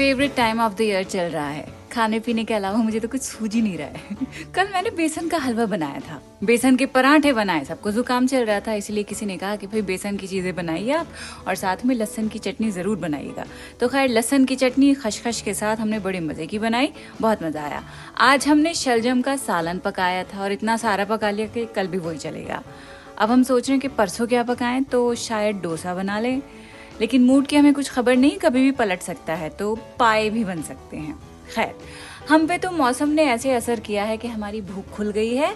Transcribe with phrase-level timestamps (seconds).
[0.00, 3.22] Favourite time of the year चल रहा है। खाने पीने के अलावा मुझे तो कुछ
[3.22, 4.16] सूझ ही नहीं रहा है।
[4.54, 8.60] कल मैंने बेसन का हलवा बनाया था। बेसन के पराठे बनाए, सबको जुकाम चल रहा
[8.60, 11.06] था, इसलिए किसी ने कहा कि भाई बेसन की चीज़ें बनाइए आप,
[11.48, 13.44] और साथ में लहसन की चटनी ज़रूर बनाइएगा।
[13.80, 17.62] तो खैर, लहसन की चटनी खशखश के साथ हमने बड़े मज़े की बनाई, बहुत मज़ा
[17.62, 17.84] आया।
[18.18, 21.98] आज हमने शलजम का सालन पकाया था, और इतना सारा पका लिया कि कल भी
[21.98, 22.62] वही चलेगा।
[23.18, 26.42] अब हम सोच रहे हैं कि परसों क्या पकाएँ तो शायद डोसा बना लें
[27.00, 30.44] लेकिन मूड की हमें कुछ खबर नहीं, कभी भी पलट सकता है तो पाए भी
[30.44, 31.18] बन सकते हैं।
[31.54, 31.74] खैर,
[32.28, 35.54] हम पे तो मौसम ने ऐसे असर किया है कि हमारी भूख खुल गई है,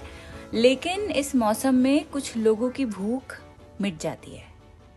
[0.54, 3.36] लेकिन इस मौसम में कुछ लोगों की भूख
[3.80, 4.46] मिट जाती है।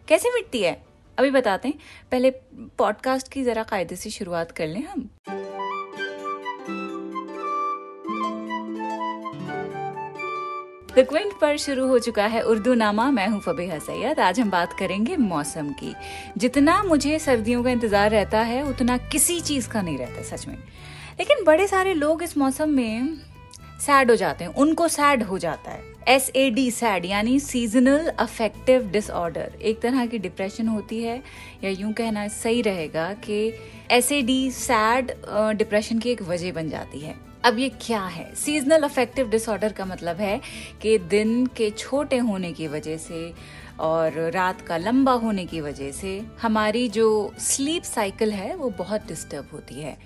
[0.07, 0.81] कैसे मिटती है?
[1.17, 1.79] अभी बताते हैं।
[2.11, 2.29] पहले
[2.77, 5.09] पॉडकास्ट की ज़रा कायदे से शुरुआत कर लें हम।
[10.97, 14.49] द क्विंट पर शुरू हो चुका है उर्दू नामा मैं हूँ फबीहा सैयद। आज हम
[14.49, 15.93] बात करेंगे मौसम की।
[16.37, 20.55] जितना मुझे सर्दियों का इंतज़ार रहता है, उतना किसी चीज़ का नहीं रहता, सच में।
[21.19, 23.13] लेकिन बड़े सारे लोग इस मौसम में
[23.81, 28.07] सैड हो जाते हैं। उनको सैड हो जाता है। एस ए डी सैड यानी सीजनल
[28.09, 31.21] अफेक्टिव डिसऑर्डर एक तरह की डिप्रेशन होती है।
[31.63, 33.53] या यूँ कहना सही रहेगा कि
[33.91, 35.13] S A D SAD
[35.57, 37.15] depression की एक वजह बन जाती है।
[37.47, 38.35] अब ये क्या है?
[38.35, 40.41] सीजनल अफेक्टिव डिसऑर्डर का मतलब है
[40.81, 43.33] कि दिन के छोटे होने की वजह से
[43.79, 49.07] और रात का लंबा होने की वजह से हमारी जो स्लीप साइकिल है, वो बहुत
[49.07, 49.97] डिस्टर्ब होती है।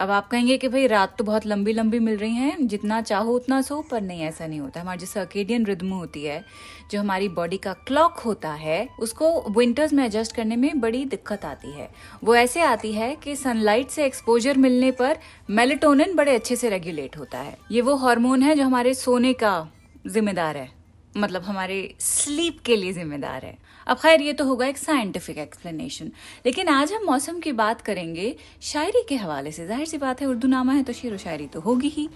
[0.00, 3.32] अब आप कहेंगे कि भाई रात तो बहुत लंबी लंबी मिल रही हैं, जितना चाहो
[3.32, 6.44] उतना सो, पर नहीं, ऐसा नहीं होता। हमारी जो सर्केडियन रिद्म होती है,
[6.90, 11.44] जो हमारी बॉडी का क्लॉक होता है, उसको विंटर्स में एडजस्ट करने में बड़ी दिक्कत
[11.44, 11.88] आती है।
[12.24, 15.18] वो ऐसे आती है कि सनलाइट से एक्सपोजर मिलने पर
[15.50, 19.68] मेलेटोनिन बड़े अच्छे से रेगुलेट होता है। ये वो हार्मोन है जो हमारे सोने का
[20.06, 20.68] जिम्मेदार है
[21.16, 26.10] मतलब हमारे स्लीप के लिए जिम्मेदार है। अब खैर, ये तो होगा एक साइंटिफिक एक्सप्लेनेशन
[26.46, 30.26] लेकिन आज हम मौसम की बात करेंगे शायरी के हवाले से। ज़ाहिर सी बात है,
[30.26, 32.08] उर्दू नामा है तो शेर व शायरी तो होगी ही।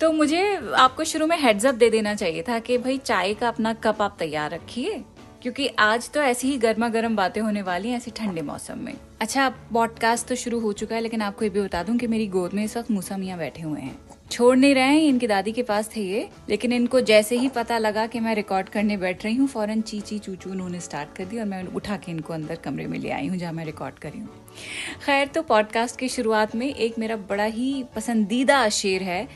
[0.00, 0.44] तो मुझे
[0.76, 4.16] आपको शुरू में हेड्सअप दे देना चाहिए था कि भाई चाय का अपना कप आप
[4.18, 5.02] तैयार रखिए,
[5.42, 8.94] क्योंकि आज तो ऐसी ही गर्मा गर्म बातें होने वाली हैं ऐसे ठंडे मौसम में।
[9.20, 12.26] अच्छा पॉडकास्ट तो शुरू हो चुका है, लेकिन आपको ये भी बता दूँ कि मेरी
[12.28, 13.98] गोद में इस वक्त मूसा मियाँ बैठे हुए हैं।
[14.30, 17.76] छोड़ नहीं रहे हैं, इनकी दादी के पास थे ये, लेकिन इनको जैसे ही पता
[17.78, 21.38] लगा कि मैं रिकॉर्ड करने बैठ रही हूँ, फ़ौरन चीची चूचू उन्होंने स्टार्ट कर दी
[21.38, 24.18] और मैं उठा के इनको अंदर कमरे में ले आई हूँ, जहाँ मैं रिकॉर्ड करी
[24.18, 24.28] हूँ।
[25.04, 29.26] खैर तो पॉडकास्ट की शुरुआत में एक मेरा बड़ा ही पसंदीदा शेर है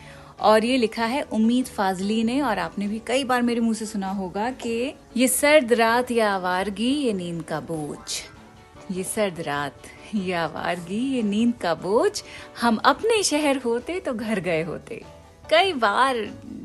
[0.40, 3.86] और ये लिखा है उम्मीद फाजली ने और आपने भी कई बार मेरे मुँह से
[3.86, 9.82] सुना होगा कि ये सर्द रात या आवारगी, ये नींद का बोझ, ये सर्द रात।
[10.14, 12.22] ये आवारगी ये नींद का बोझ,
[12.60, 15.02] हम अपने शहर होते तो घर गए होते।
[15.44, 16.16] कई बार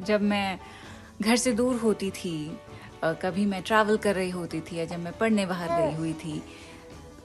[0.08, 0.60] जब मैं
[1.22, 2.36] घर से दूर होती थी
[3.04, 6.42] कभी मैं ट्रैवल कर रही होती थी या जब मैं पढ़ने बाहर गई हुई थी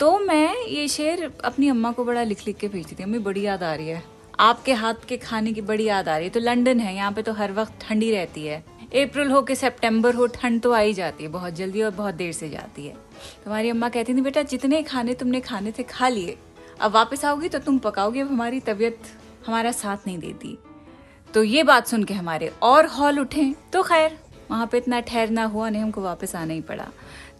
[0.00, 3.40] तो मैं ये शेर अपनी अम्मा को बड़ा लिख लिख के भेजती थी, अम्मी, बड़ी
[3.42, 4.02] याद आ रही है।
[4.40, 7.22] आपके हाथ के खाने की बड़ी याद आ रही है। तो लंदन है, यहाँ पे
[7.22, 10.92] तो हर वक्त ठंडी रहती है। अप्रैल हो के सितंबर हो, ठंड तो आ ही
[10.92, 12.94] जाती है, बहुत जल्दी और बहुत देर से जाती है।
[13.44, 16.36] तुम्हारी अम्मा कहती थी, बेटा, जितने खाने तुमने खाने थे, खा लिए।
[16.80, 18.98] अब वापस आओगी तो तुम पकाओगे, अब हमारी तबीयत
[19.46, 20.58] हमारा साथ नहीं देती।
[21.34, 24.18] तो ये बात सुन के हमारे और हॉल उठे। तो खैर,
[24.50, 26.88] वहाँ पे इतना ठहरना हुआ नहीं हमको वापस आना ही पड़ा।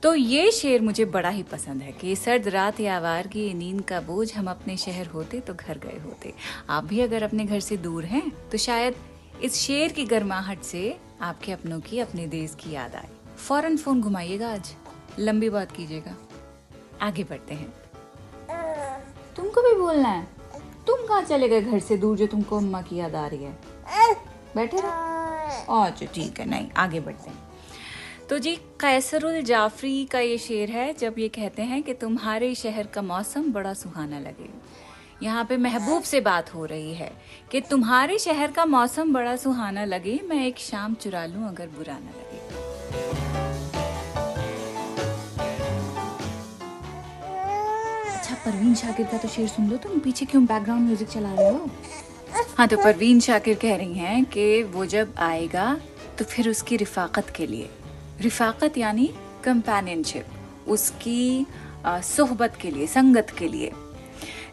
[0.03, 3.81] तो ये शेर मुझे बड़ा ही पसंद है कि सर्द रात या आवार की नींद
[3.84, 6.32] का बोझ हम अपने शहर होते तो घर गए होते।
[6.71, 8.94] आप भी अगर अपने घर से दूर हैं तो शायद
[9.42, 13.08] इस शेर की गर्माहट से आपके अपनों की अपने देश की याद आए।
[13.48, 14.74] फ़ौरन फ़ोन घुमाइएगा आज।
[15.18, 16.16] लंबी बात कीजिएगा।
[17.00, 17.72] आगे बढ़ते हैं।
[19.36, 20.28] तुमको भी बोलना है।
[20.86, 23.58] तुम कहाँ चले गए घर से दूर जो तुमको अम्मा की याद आ रही है?
[24.56, 27.38] बैठे रहो। अच्छा ठीक है, नहीं, आगे बढ़ते हैं।
[28.30, 32.86] तो जी, कैसरुल जाफरी का ये शेर है, जब ये कहते हैं कि तुम्हारे शहर
[32.86, 34.48] का मौसम बड़ा सुहाना लगे
[35.22, 37.10] यहाँ पे महबूब से बात हो रही है
[37.50, 41.94] कि तुम्हारे शहर का मौसम बड़ा सुहाना लगे, मैं एक शाम चुरा लूँ अगर बुरा
[41.94, 42.38] ना लगे।
[48.11, 51.49] अच्छा परवीन शाकिर का तो शेर सुन लो तुम, पीछे क्यों बैकग्राउंड म्यूज़िक चला रहे
[51.49, 51.70] हो?
[52.58, 55.76] हाँ तो परवीन शाकिर कह रही हैं कि वो जब आएगा
[56.19, 57.69] तो फिर उसकी रिफाकत के लिए।
[58.20, 59.11] रिफाकत यानी
[59.44, 61.46] कंपेनियनशिप उसकी
[61.87, 63.72] सोहबत के लिए, संगत के लिए।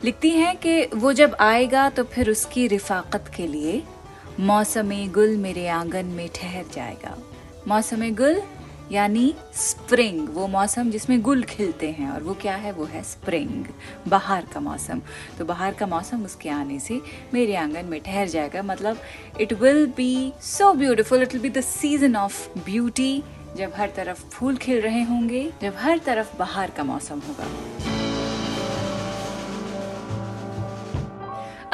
[0.03, 3.81] लिखती हैं कि वो जब आएगा तो फिर उसकी रिफाकत के लिए
[4.39, 7.17] मौसम गुल मेरे आँगन में ठहर जाएगा।
[7.67, 8.41] मौसम गुल
[8.91, 12.71] यानी स्प्रिंग, वो मौसम जिसमें गुल खिलते हैं और वो क्या है?
[12.71, 13.65] वो है स्प्रिंग,
[14.07, 15.01] बाहर का मौसम।
[15.37, 17.01] तो बाहर का मौसम उसके आने से
[17.33, 19.01] मेरे आँगन में ठहर जाएगा। मतलब
[19.41, 23.23] it will be so beautiful it will be the season of beauty
[23.57, 27.96] जब हर तरफ़ फूल खिल रहे होंगे, जब हर तरफ़ बाहर का मौसम होगा।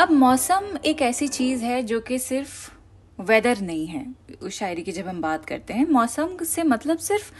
[0.03, 4.05] अब मौसम एक ऐसी चीज़ है जो कि सिर्फ़ वेदर नहीं है।
[4.41, 7.31] उस शायरी की जब हम बात करते हैं, मौसम से मतलब सिर्फ़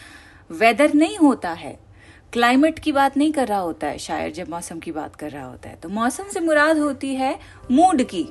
[0.49, 1.77] वेदर नहीं होता है।
[2.33, 5.45] क्लाइमेट की बात नहीं कर रहा होता है, शायर जब मौसम की बात कर रहा
[5.45, 7.37] होता है। तो मौसम से मुराद होती है
[7.71, 8.23] मूड की,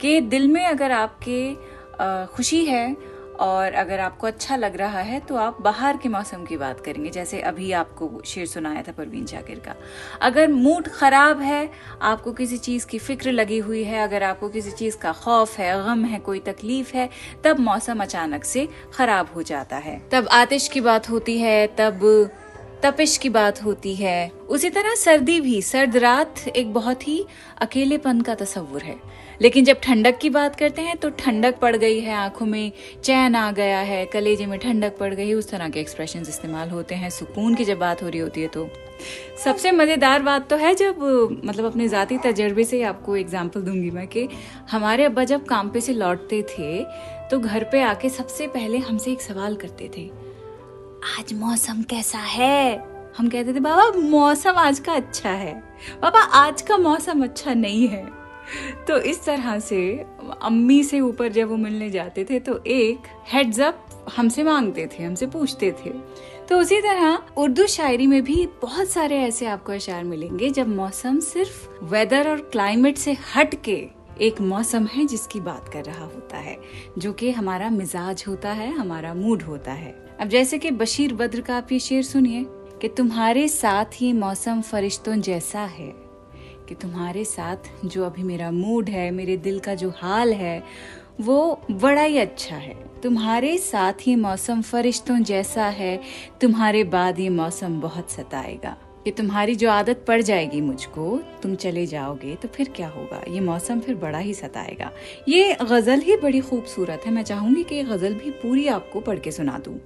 [0.00, 2.96] कि दिल में अगर आपके खुशी है
[3.40, 7.10] और अगर आपको अच्छा लग रहा है तो आप बाहर के मौसम की बात करेंगे,
[7.10, 9.74] जैसे अभी आपको शेर सुनाया था परवीन जाकिर का।
[10.22, 11.70] अगर मूड खराब है,
[12.02, 15.74] आपको किसी चीज़ की फ़िक्र लगी हुई है, अगर आपको किसी चीज़ का खौफ है,
[15.84, 17.08] गम है, कोई तकलीफ़ है,
[17.44, 22.30] तब मौसम अचानक से खराब हो जाता है। तब आतिश की बात होती है, तब
[22.84, 27.24] तपिश की बात होती है। उसी तरह सर्दी भी। सर्द रात एक बहुत ही
[27.62, 28.96] अकेलेपन का तस्वुर है।
[29.42, 32.72] लेकिन जब ठंडक की बात करते हैं तो ठंडक पड़ गई है आँखों में।
[33.04, 36.94] चैन आ गया है। कलेजे में ठंडक पड़ गई उस तरह के एक्सप्रेशन इस्तेमाल होते
[36.94, 38.68] हैं। सुकून की जब बात हो रही होती है तो।
[39.44, 41.00] सबसे मज़ेदार बात तो है जब
[41.44, 44.28] मतलब अपने ज़ाती तजर्बे से आपको एग्ज़ाम्पल दूँगी मैं कि
[44.70, 46.84] हमारे अब्बा जब काम पे से लौटते थे
[47.30, 50.08] तो घर पे आके सबसे पहले हमसे एक सवाल करते थे।
[51.04, 52.76] आज मौसम कैसा है?
[53.18, 55.52] हम कहते थे, बाबा, मौसम आज का अच्छा है।
[56.02, 58.04] बाबा, आज का मौसम अच्छा नहीं है।
[58.88, 60.06] तो इस तरह से
[60.42, 62.98] अम्मी से ऊपर जब वो मिलने जाते थे तो एक
[63.28, 65.90] हेड्स अप हमसे मांगते थे, हमसे पूछते थे।
[66.48, 71.20] तो उसी तरह उर्दू शायरी में भी बहुत सारे ऐसे आपको अशार मिलेंगे, जब मौसम
[71.20, 73.76] सिर्फ़ वेदर और क्लाइमेट से हट के
[74.20, 76.58] एक मौसम है जिसकी बात कर रहा होता है,
[76.98, 81.40] जो कि हमारा मिजाज होता है, हमारा मूड होता है। अब जैसे कि बशीर बद्र
[81.40, 82.44] का आप ये शेर सुनिए
[82.80, 85.92] कि तुम्हारे साथ ही मौसम फरिश्तों जैसा है,
[86.68, 90.62] कि तुम्हारे साथ जो अभी मेरा मूड है, मेरे दिल का जो हाल है,
[91.20, 96.00] वो बड़ा ही अच्छा है। तुम्हारे साथ ही मौसम फरिश्तों जैसा है,
[96.40, 101.86] तुम्हारे बाद ये मौसम बहुत सताएगा। कि तुम्हारी जो आदत पड़ जाएगी मुझको, तुम चले
[101.86, 103.20] जाओगे तो फिर क्या होगा?
[103.28, 104.90] ये मौसम फिर बड़ा ही सताएगा।
[105.28, 109.18] ये गज़ल ही बड़ी खूबसूरत है। मैं चाहूँगी कि ये गज़ल भी पूरी आपको पढ़
[109.18, 109.78] के सुना दूँ।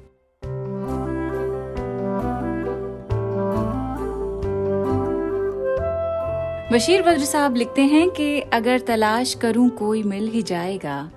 [6.73, 11.11] बशीर बद्र साहब लिखते हैं कि अगर तलाश करूँ कोई मिल ही जाएगा,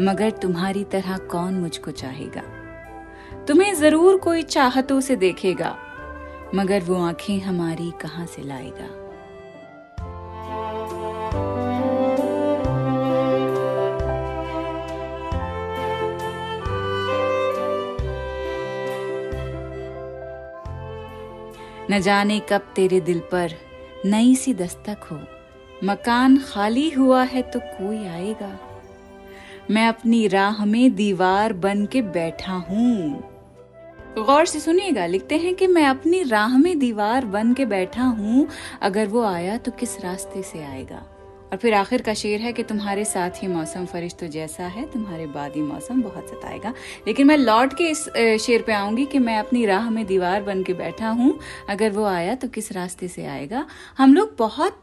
[0.00, 2.42] मगर तुम्हारी तरह कौन मुझको चाहेगा?
[3.44, 5.76] तुम्हें ज़रूर कोई चाहतों से देखेगा,
[6.54, 8.88] मगर वो आँखें हमारी कहाँ से लाएगा?
[21.90, 23.69] न जाने कब तेरे दिल पर
[24.06, 25.20] नई सी दस्तक हो।
[25.84, 28.58] मकान खाली हुआ है तो कोई आएगा।
[29.70, 33.20] मैं अपनी राह में दीवार बन के बैठा हूँ।
[34.18, 38.48] गौर से सुनिएगा, लिखते हैं कि मैं अपनी राह में दीवार बन के बैठा हूँ।
[38.82, 41.02] अगर वो आया तो किस रास्ते से आएगा?
[41.52, 45.26] और फिर आखिर का शेर है कि तुम्हारे साथ ही मौसम फरिश्तों जैसा है, तुम्हारे
[45.28, 46.72] बाद ही मौसम बहुत सताएगा।
[47.06, 48.08] लेकिन मैं लौट के इस
[48.44, 51.38] शेर पे आऊँगी कि मैं अपनी राह में दीवार बन के बैठा हूँ।
[51.70, 53.66] अगर वो आया तो किस रास्ते से आएगा?
[53.98, 54.80] हम लोग बहुत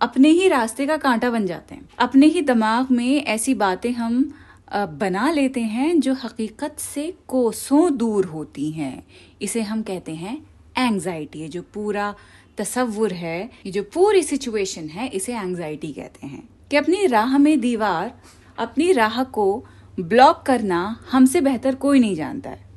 [0.00, 4.32] अपने ही रास्ते का कांटा बन जाते हैं। अपने ही दिमाग में ऐसी बातें हम
[4.72, 9.02] बना लेते हैं जो हकीकत से कोसों दूर होती हैं।
[9.42, 10.36] इसे हम कहते हैं
[10.78, 12.14] एंग्जाइटी है जो पूरा
[12.60, 17.60] तस्वुर है, ये जो पूरी सिचुएशन है, इसे एंजाइटी कहते हैं। कि अपनी राह में
[17.60, 18.20] दीवार,
[18.58, 19.66] अपनी राह को
[20.00, 22.70] ब्लॉक करना हमसे बेहतर कोई नहीं जानता है।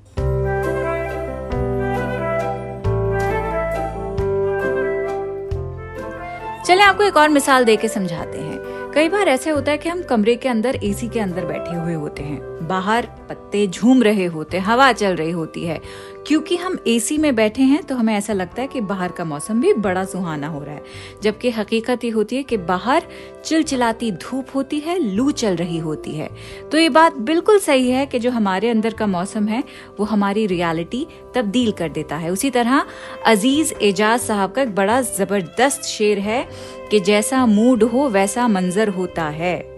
[6.64, 8.58] चले, आपको एक और मिसाल देके समझाते हैं।
[8.96, 11.94] कई बार ऐसे होता है कि हम कमरे के अंदर एसी के अंदर बैठे हुए
[11.94, 15.82] होते हैं। बाहर पत्ते झूम रहे होते हवा चल रही होती है।
[16.28, 19.62] क्योंकि हम एसी में बैठे हैं तो हमें ऐसा लगता है कि बाहर का मौसम
[19.62, 20.84] भी बड़ा सुहाना हो रहा है।
[21.24, 23.04] जबकि हकीकत ये होती है कि बाहर
[23.46, 26.30] चिलचिलाती धूप होती है, लू चल रही होती है।
[26.72, 29.64] तो ये बात बिल्कुल सही है कि जो हमारे अंदर का मौसम है,
[30.00, 32.86] वो हमारी रियलिटी तब्दील कर देता है। उसी तरह
[33.26, 36.50] अज़ीज़ एजाज साहब का एक बड़ा ज़बरदस्त शेर है
[36.92, 39.73] कि जैसा मूड हो, वैसा मंजर होता है।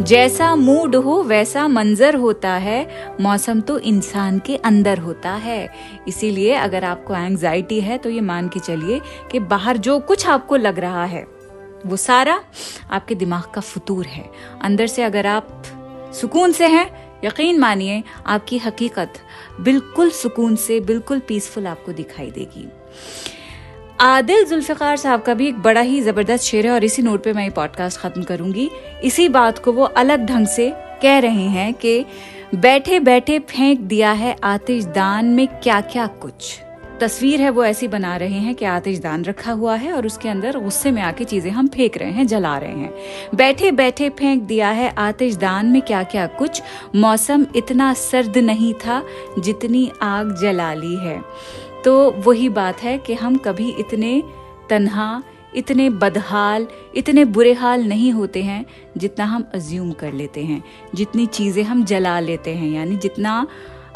[0.00, 5.68] जैसा मूड हो, वैसा मंजर होता है। मौसम तो इंसान के अंदर होता है।
[6.08, 9.00] इसीलिए अगर आपको एंजाइटी है तो ये मान के चलिए
[9.32, 11.26] कि बाहर जो कुछ आपको लग रहा है,
[11.86, 12.40] वो सारा
[12.90, 14.28] आपके दिमाग का फतूर है।
[14.62, 15.62] अंदर से अगर आप
[16.14, 16.90] सुकून से हैं,
[17.24, 19.12] यकीन मानिए, आपकी हकीकत
[19.60, 22.68] बिल्कुल सुकून से, बिल्कुल पीसफुल आपको दिखाई देगी।
[24.00, 27.32] आदिल जुल्फ़िकार साहब का भी एक बड़ा ही ज़बरदस्त शेर है और इसी नोट पे
[27.32, 28.68] मैं ये पॉडकास्ट ख़त्म करूँगी।
[29.04, 30.70] इसी बात को वो अलग ढंग से
[31.02, 32.04] कह रहे हैं कि
[32.54, 36.58] बैठे बैठे फेंक दिया है आतिशदान में क्या क्या कुछ।
[37.00, 40.58] तस्वीर है वो ऐसी बना रहे हैं कि आतिशदान रखा हुआ है और उसके अंदर
[40.58, 42.92] गुस्से में आके चीज़ें हम फेंक रहे हैं, जला रहे हैं।
[43.34, 46.62] बैठे बैठे फेंक दिया है आतिशदान में क्या क्या कुछ।
[46.96, 49.02] मौसम इतना सर्द नहीं था
[49.38, 51.22] जितनी आग जला ली है।
[51.84, 54.22] तो वही बात है कि हम कभी इतने
[54.70, 55.22] तन्हा,
[55.54, 58.64] इतने बदहाल, इतने बुरे हाल नहीं होते हैं
[58.96, 60.62] जितना हम अज्यूम कर लेते हैं,
[60.94, 63.46] जितनी चीज़ें हम जला लेते हैं, यानी जितना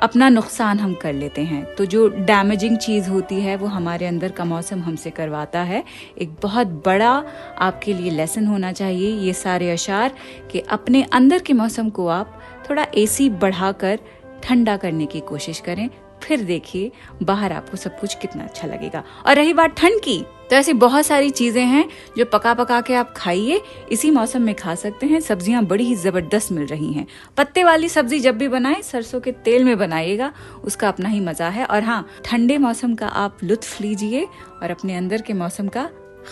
[0.00, 4.32] अपना नुकसान हम कर लेते हैं। तो जो डैमेजिंग चीज़ होती है, वो हमारे अंदर
[4.32, 5.84] का मौसम हमसे करवाता है।
[6.18, 7.12] एक बहुत बड़ा
[7.58, 10.14] आपके लिए लेसन होना चाहिए ये सारे अशार
[10.50, 13.98] कि अपने अंदर के मौसम को आप थोड़ा एसी बढ़ाकर
[14.42, 15.88] ठंडा करने की कोशिश करें।
[16.24, 16.90] फिर देखिए,
[17.22, 21.06] बाहर आपको सब कुछ कितना अच्छा लगेगा। और रही बात ठंड की तो ऐसी बहुत
[21.06, 21.88] सारी चीज़ें हैं
[22.18, 23.60] जो पका पका के आप खाइए।
[23.92, 27.88] इसी मौसम में खा सकते हैं। सब्ज़ियाँ बड़ी ही ज़बरदस्त मिल रही हैं। पत्ते वाली
[27.88, 30.32] सब्ज़ी जब भी बनाए, सरसों के तेल में बनाइएगा,
[30.64, 34.24] उसका अपना ही मज़ा है। और हाँ ठंडे मौसम का आप लुत्फ लीजिए
[34.62, 35.88] और अपने अंदर के मौसम का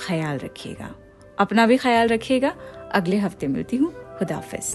[0.06, 0.94] ख्याल रखिएगा।
[1.38, 2.54] अपना भी ख्याल रखिएगा।
[2.92, 4.74] अगले हफ़्ते मिलती हूँ। खुदाफिज